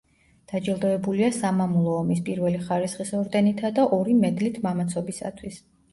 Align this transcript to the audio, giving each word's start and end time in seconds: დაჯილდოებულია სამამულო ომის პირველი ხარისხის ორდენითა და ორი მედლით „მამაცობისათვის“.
დაჯილდოებულია 0.51 1.27
სამამულო 1.35 1.93
ომის 1.97 2.23
პირველი 2.29 2.61
ხარისხის 2.69 3.13
ორდენითა 3.19 3.71
და 3.77 3.87
ორი 3.99 4.17
მედლით 4.25 4.59
„მამაცობისათვის“. 4.69 5.63